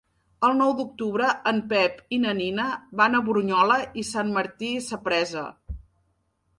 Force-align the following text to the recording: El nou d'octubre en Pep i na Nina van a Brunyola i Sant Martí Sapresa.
El 0.47 0.53
nou 0.61 0.71
d'octubre 0.79 1.27
en 1.51 1.59
Pep 1.75 2.01
i 2.17 2.19
na 2.25 2.33
Nina 2.41 2.67
van 3.05 3.19
a 3.19 3.23
Brunyola 3.31 3.79
i 4.05 4.09
Sant 4.13 4.35
Martí 4.41 4.75
Sapresa. 4.91 5.49